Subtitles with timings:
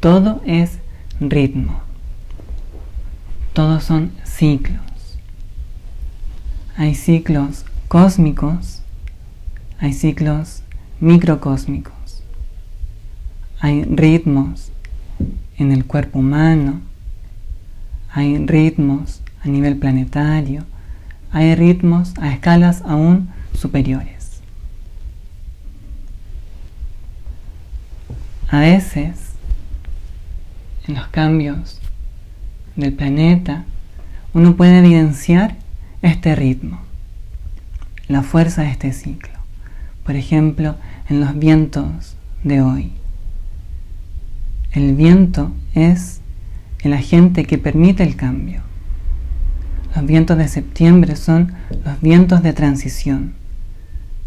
[0.00, 0.78] todo es
[1.20, 1.80] ritmo.
[3.52, 4.80] Todos son ciclos.
[6.76, 8.82] Hay ciclos cósmicos,
[9.80, 10.62] hay ciclos
[11.00, 12.22] microcósmicos,
[13.58, 14.70] hay ritmos
[15.56, 16.80] en el cuerpo humano,
[18.12, 20.64] hay ritmos a nivel planetario,
[21.32, 24.40] hay ritmos a escalas aún superiores.
[28.50, 29.27] A veces,
[30.88, 31.80] en los cambios
[32.74, 33.64] del planeta,
[34.32, 35.56] uno puede evidenciar
[36.02, 36.80] este ritmo,
[38.08, 39.34] la fuerza de este ciclo.
[40.04, 40.76] Por ejemplo,
[41.08, 42.92] en los vientos de hoy.
[44.72, 46.20] El viento es
[46.80, 48.62] el agente que permite el cambio.
[49.94, 51.52] Los vientos de septiembre son
[51.84, 53.34] los vientos de transición,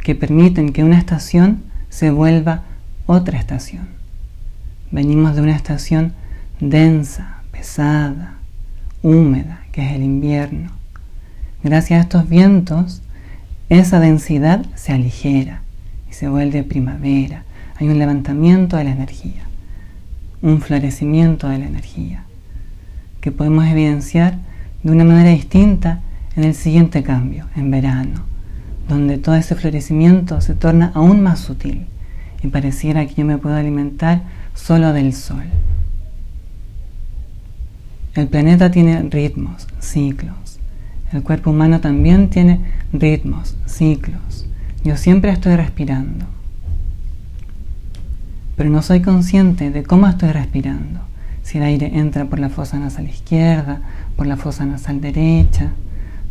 [0.03, 2.63] que permiten que una estación se vuelva
[3.05, 3.87] otra estación.
[4.91, 6.13] Venimos de una estación
[6.61, 8.35] densa, pesada,
[9.01, 10.69] húmeda, que es el invierno.
[11.63, 13.01] Gracias a estos vientos,
[13.69, 15.63] esa densidad se aligera
[16.09, 17.43] y se vuelve primavera.
[17.77, 19.41] Hay un levantamiento de la energía,
[20.43, 22.25] un florecimiento de la energía,
[23.21, 24.37] que podemos evidenciar
[24.83, 26.01] de una manera distinta
[26.35, 28.21] en el siguiente cambio, en verano,
[28.87, 31.87] donde todo ese florecimiento se torna aún más sutil
[32.43, 34.21] y pareciera que yo me puedo alimentar
[34.53, 35.45] solo del sol.
[38.13, 40.59] El planeta tiene ritmos, ciclos.
[41.13, 42.59] El cuerpo humano también tiene
[42.91, 44.45] ritmos, ciclos.
[44.83, 46.25] Yo siempre estoy respirando,
[48.57, 50.99] pero no soy consciente de cómo estoy respirando.
[51.41, 53.81] Si el aire entra por la fosa nasal izquierda,
[54.17, 55.71] por la fosa nasal derecha.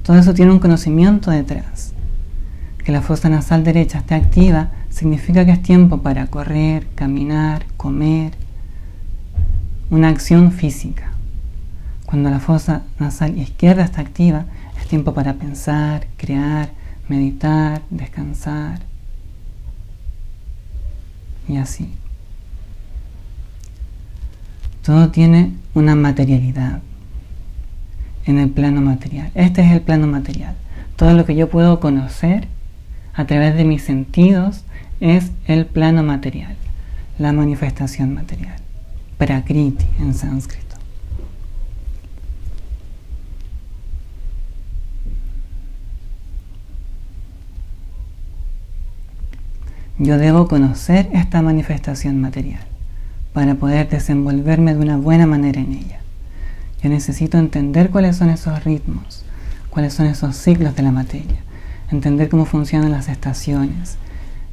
[0.02, 1.94] Todo eso tiene un conocimiento detrás.
[2.84, 8.32] Que la fosa nasal derecha esté activa significa que es tiempo para correr, caminar, comer,
[9.90, 11.10] una acción física.
[12.10, 16.70] Cuando la fosa nasal izquierda está activa, es tiempo para pensar, crear,
[17.08, 18.80] meditar, descansar
[21.46, 21.94] y así.
[24.82, 26.80] Todo tiene una materialidad
[28.24, 29.30] en el plano material.
[29.36, 30.56] Este es el plano material.
[30.96, 32.48] Todo lo que yo puedo conocer
[33.14, 34.64] a través de mis sentidos
[34.98, 36.56] es el plano material,
[37.20, 38.56] la manifestación material.
[39.16, 40.69] Prakriti en sánscrito.
[50.02, 52.62] Yo debo conocer esta manifestación material
[53.34, 56.00] para poder desenvolverme de una buena manera en ella.
[56.82, 59.26] Yo necesito entender cuáles son esos ritmos,
[59.68, 61.40] cuáles son esos ciclos de la materia,
[61.90, 63.98] entender cómo funcionan las estaciones,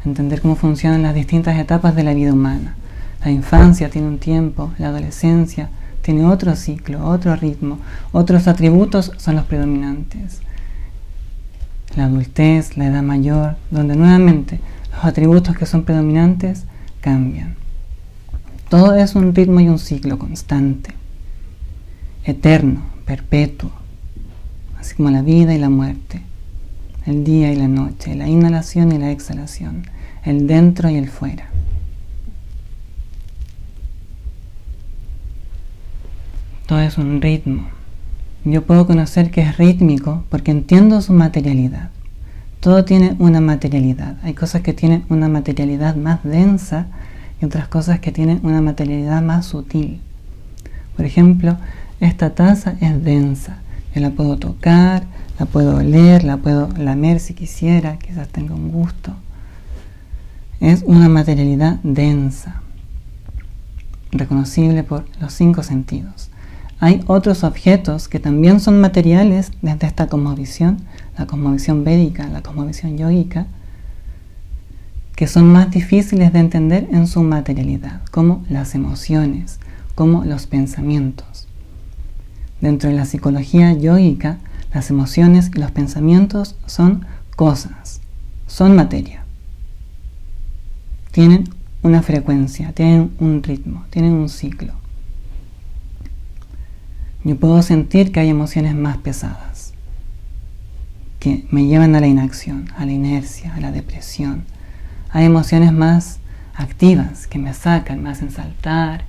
[0.04, 2.76] entender cómo funcionan las distintas etapas de la vida humana.
[3.24, 5.70] La infancia tiene un tiempo, la adolescencia
[6.02, 7.80] tiene otro ciclo, otro ritmo,
[8.12, 10.42] otros atributos son los predominantes.
[11.96, 14.60] La adultez, la edad mayor, donde nuevamente
[14.98, 16.64] los atributos que son predominantes
[17.02, 17.56] cambian.
[18.68, 20.92] Todo es un ritmo y un ciclo constante,
[22.24, 23.72] eterno, perpetuo,
[24.80, 26.22] así como la vida y la muerte,
[27.06, 29.84] el día y la noche, la inhalación y la exhalación,
[30.26, 31.48] el dentro y el fuera.
[36.66, 37.68] Todo es un ritmo.
[38.44, 41.92] Yo puedo conocer que es rítmico porque entiendo su materialidad.
[42.68, 44.18] Todo tiene una materialidad.
[44.24, 46.88] Hay cosas que tienen una materialidad más densa
[47.42, 50.02] y otras cosas que tienen una materialidad más sutil.
[50.98, 51.56] Por ejemplo,
[52.02, 53.60] esta taza es densa.
[53.96, 55.06] Yo la puedo tocar,
[55.40, 59.14] la puedo oler, la puedo lamer si quisiera, quizás tenga un gusto.
[60.60, 62.64] Es una materialidad densa,
[64.12, 66.32] reconocible por los cinco sentidos.
[66.82, 70.80] Hay otros objetos que también son materiales desde esta cosmovisión,
[71.18, 73.48] la cosmovisión védica, la cosmovisión yógica,
[75.16, 79.60] que son más difíciles de entender en su materialidad, como las emociones,
[79.96, 81.48] como los pensamientos.
[82.62, 84.38] Dentro de la psicología yógica,
[84.74, 87.06] las emociones y los pensamientos son
[87.36, 88.02] cosas,
[88.46, 89.24] son materia.
[91.12, 91.50] Tienen
[91.82, 94.74] una frecuencia, tienen un ritmo, tienen un ciclo.
[97.24, 99.57] Yo puedo sentir que hay emociones más pesadas,
[101.20, 104.44] que me llevan a la inacción, a la inercia, a la depresión,
[105.10, 106.20] hay emociones más
[106.54, 109.06] activas que me sacan, me hacen saltar,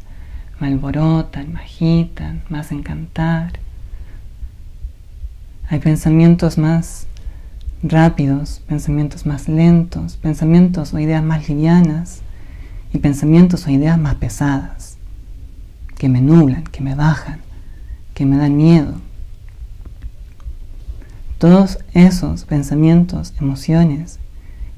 [0.60, 3.52] me alborotan, me agitan, me hacen cantar.
[5.68, 7.06] Hay pensamientos más
[7.82, 12.22] rápidos, pensamientos más lentos, pensamientos o ideas más livianas
[12.92, 14.96] y pensamientos o ideas más pesadas.
[15.98, 17.40] que me nublan, que me bajan,
[18.14, 18.94] que me dan miedo.
[21.38, 24.18] Todos esos pensamientos, emociones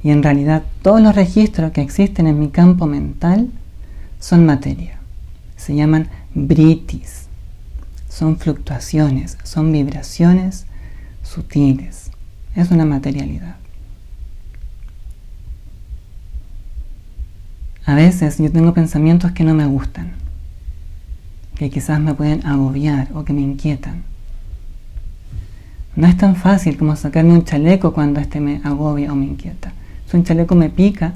[0.02, 3.50] y en realidad todos los registros que existen en mi campo mental
[4.18, 4.98] son materia.
[5.56, 7.28] Se llaman britis.
[8.10, 10.66] Son fluctuaciones, son vibraciones
[11.22, 12.10] sutiles.
[12.54, 13.56] Es una materialidad.
[17.86, 20.12] A veces yo tengo pensamientos que no me gustan,
[21.56, 24.09] que quizás me pueden agobiar o que me inquietan.
[25.96, 29.72] No es tan fácil como sacarme un chaleco cuando este me agobia o me inquieta.
[30.06, 31.14] Si un chaleco me pica,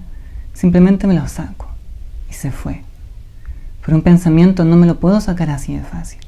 [0.53, 1.69] simplemente me lo saco
[2.29, 2.82] y se fue.
[3.85, 6.21] Pero un pensamiento no me lo puedo sacar así de fácil.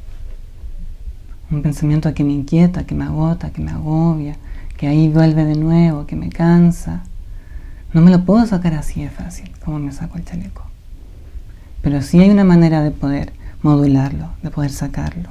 [1.50, 4.36] Un pensamiento que me inquieta, que me agota, que me agobia,
[4.76, 7.02] que ahí vuelve de nuevo, que me cansa
[7.96, 10.62] no me lo puedo sacar así de fácil, como me saco el chaleco.
[11.80, 13.32] Pero sí hay una manera de poder
[13.62, 15.30] modularlo, de poder sacarlo.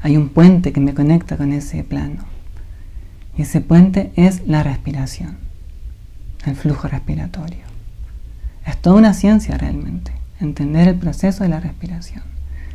[0.00, 2.24] Hay un puente que me conecta con ese plano.
[3.36, 5.38] Y ese puente es la respiración,
[6.44, 7.66] el flujo respiratorio.
[8.66, 12.22] Es toda una ciencia realmente, entender el proceso de la respiración,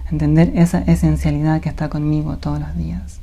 [0.09, 3.19] entender esa esencialidad que está conmigo todos los días.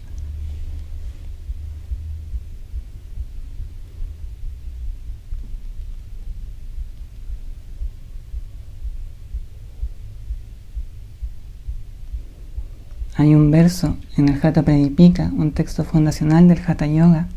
[13.21, 17.29] Hay un verso en el Hatha Pradipika, un texto fundacional del Hatha Yoga.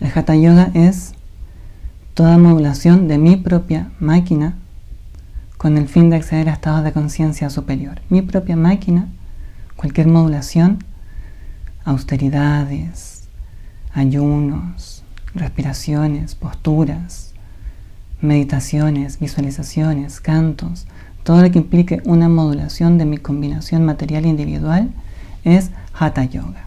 [0.00, 1.12] El Hatha Yoga es
[2.14, 4.54] toda modulación de mi propia máquina
[5.58, 8.00] con el fin de acceder a estados de conciencia superior.
[8.08, 9.08] Mi propia máquina,
[9.76, 10.82] cualquier modulación,
[11.84, 13.28] austeridades,
[13.92, 15.04] ayunos,
[15.34, 17.34] respiraciones, posturas,
[18.22, 20.86] meditaciones, visualizaciones, cantos,
[21.24, 24.90] todo lo que implique una modulación de mi combinación material individual
[25.44, 26.66] es Hatha Yoga.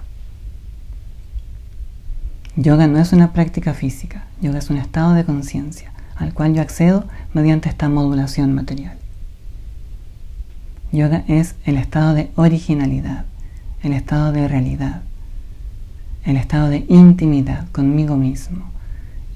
[2.56, 6.62] Yoga no es una práctica física, yoga es un estado de conciencia al cual yo
[6.62, 8.98] accedo mediante esta modulación material.
[10.92, 13.26] Yoga es el estado de originalidad,
[13.82, 15.02] el estado de realidad,
[16.24, 18.70] el estado de intimidad conmigo mismo,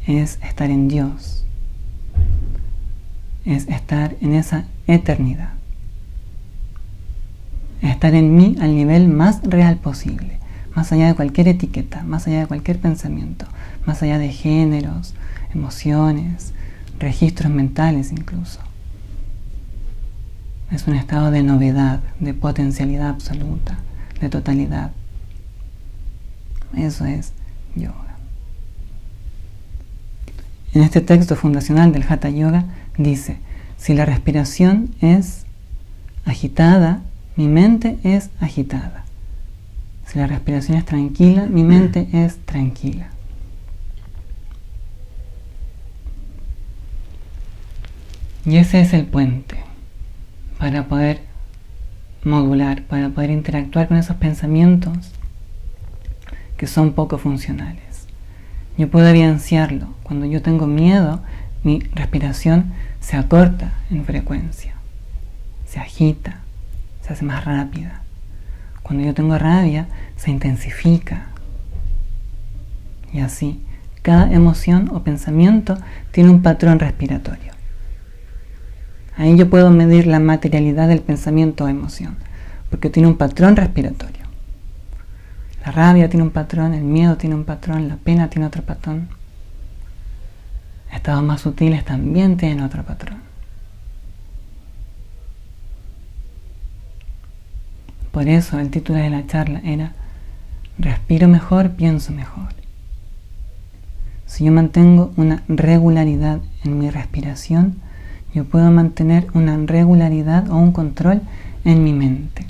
[0.06, 1.47] es estar en Dios,
[3.48, 5.54] es estar en esa eternidad.
[7.82, 10.40] Estar en mí al nivel más real posible,
[10.76, 13.48] más allá de cualquier etiqueta, más allá de cualquier pensamiento,
[13.86, 15.14] más allá de géneros,
[15.54, 16.54] emociones,
[17.00, 18.60] registros mentales incluso.
[20.70, 23.78] Es un estado de novedad, de potencialidad absoluta,
[24.20, 24.92] de totalidad.
[26.76, 27.32] Eso es
[27.76, 28.18] yoga.
[30.74, 32.66] En este texto fundacional del Hatha Yoga
[32.98, 33.38] dice,
[33.78, 35.46] si la respiración es
[36.26, 37.02] agitada,
[37.36, 39.06] mi mente es agitada.
[40.06, 43.10] Si la respiración es tranquila, mi mente es tranquila.
[48.46, 49.58] Y ese es el puente
[50.58, 51.22] para poder
[52.24, 55.12] modular, para poder interactuar con esos pensamientos
[56.56, 58.08] que son poco funcionales.
[58.78, 59.88] Yo puedo evidenciarlo.
[60.04, 61.22] Cuando yo tengo miedo,
[61.63, 64.74] mi respiración se acorta en frecuencia,
[65.65, 66.39] se agita,
[67.01, 68.01] se hace más rápida.
[68.84, 71.27] Cuando yo tengo rabia, se intensifica.
[73.12, 73.62] Y así,
[74.01, 75.77] cada emoción o pensamiento
[76.12, 77.51] tiene un patrón respiratorio.
[79.17, 82.15] Ahí yo puedo medir la materialidad del pensamiento o emoción,
[82.70, 84.25] porque tiene un patrón respiratorio.
[85.65, 89.10] La rabia tiene un patrón, el miedo tiene un patrón, la pena tiene otro patrón,
[90.91, 93.20] estados más sutiles también tienen otro patrón.
[98.12, 99.94] Por eso el título de la charla era
[100.79, 102.50] Respiro mejor, pienso mejor.
[104.25, 107.77] Si yo mantengo una regularidad en mi respiración,
[108.34, 111.22] yo puedo mantener una regularidad o un control
[111.63, 112.46] en mi mente.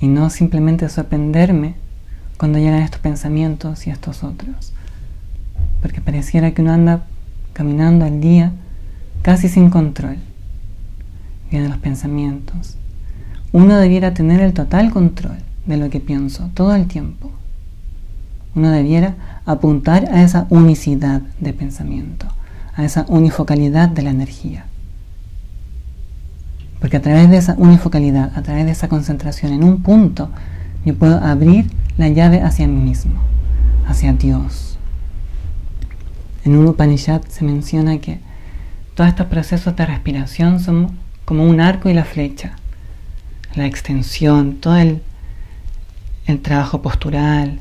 [0.00, 1.74] Y no simplemente sorprenderme
[2.36, 4.72] cuando llegan estos pensamientos y estos otros
[5.82, 7.02] porque pareciera que uno anda
[7.52, 8.52] caminando al día
[9.20, 10.16] casi sin control.
[11.50, 12.76] Vienen los pensamientos.
[13.52, 15.36] Uno debiera tener el total control
[15.66, 17.30] de lo que pienso todo el tiempo.
[18.54, 22.26] Uno debiera apuntar a esa unicidad de pensamiento,
[22.74, 24.66] a esa unifocalidad de la energía.
[26.80, 30.30] Porque a través de esa unifocalidad, a través de esa concentración en un punto,
[30.84, 33.20] yo puedo abrir la llave hacia mí mismo,
[33.86, 34.71] hacia Dios,
[36.44, 38.18] en un Upanishad se menciona que
[38.94, 42.56] todos estos procesos de respiración son como un arco y la flecha.
[43.54, 45.02] La extensión, todo el,
[46.26, 47.60] el trabajo postural,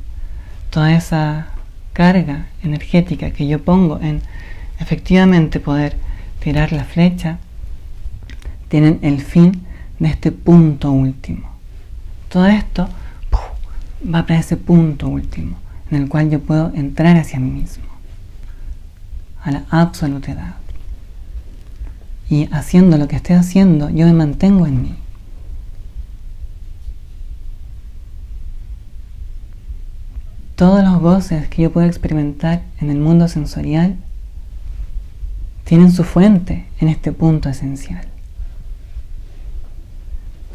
[0.69, 1.47] toda esa
[1.93, 4.21] carga energética que yo pongo en
[4.79, 5.97] efectivamente poder
[6.39, 7.37] tirar la flecha,
[8.67, 9.63] tienen el fin
[9.99, 11.49] de este punto último.
[12.29, 12.87] Todo esto
[14.03, 15.57] va para ese punto último,
[15.91, 17.83] en el cual yo puedo entrar hacia mí mismo,
[19.43, 20.55] a la absolutidad.
[22.29, 24.95] Y haciendo lo que estoy haciendo, yo me mantengo en mí.
[30.55, 33.97] Todos los goces que yo puedo experimentar en el mundo sensorial
[35.63, 38.05] tienen su fuente en este punto esencial.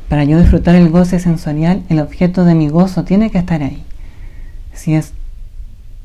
[0.09, 3.83] Para yo disfrutar el goce sensorial, el objeto de mi gozo tiene que estar ahí.
[4.73, 5.13] Si es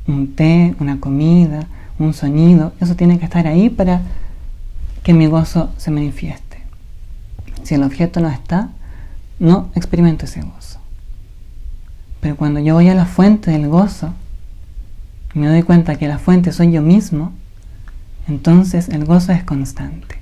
[0.08, 1.68] un té, una comida,
[2.04, 4.02] un sonido, eso tiene que estar ahí para
[5.04, 6.64] que mi gozo se manifieste.
[7.64, 8.70] Si el objeto no está,
[9.40, 10.80] no experimento ese gozo.
[12.20, 14.14] Pero cuando yo voy a la fuente del gozo,
[15.34, 17.34] me doy cuenta que la fuente soy yo mismo,
[18.28, 20.20] entonces el gozo es constante.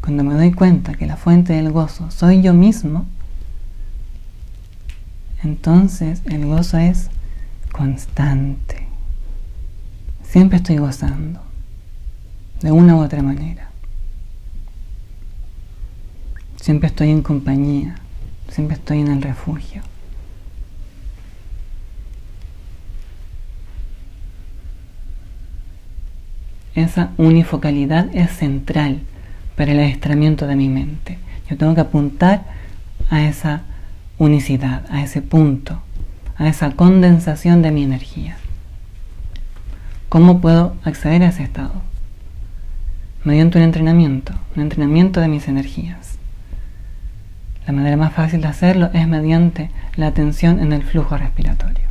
[0.00, 3.06] Cuando me doy cuenta que la fuente del gozo soy yo mismo,
[5.42, 7.10] entonces el gozo es
[7.72, 8.83] constante.
[10.34, 11.38] Siempre estoy gozando,
[12.60, 13.68] de una u otra manera.
[16.56, 17.94] Siempre estoy en compañía,
[18.48, 19.82] siempre estoy en el refugio.
[26.74, 29.02] Esa unifocalidad es central
[29.54, 31.16] para el adiestramiento de mi mente.
[31.48, 32.42] Yo tengo que apuntar
[33.08, 33.62] a esa
[34.18, 35.80] unicidad, a ese punto,
[36.36, 38.36] a esa condensación de mi energía.
[40.14, 41.72] ¿Cómo puedo acceder a ese estado?
[43.24, 46.18] Mediante un entrenamiento, un entrenamiento de mis energías.
[47.66, 51.82] La manera más fácil de hacerlo es mediante la atención en el flujo respiratorio.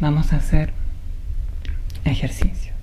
[0.00, 0.72] vamos a hacer
[2.04, 2.79] ejercicio.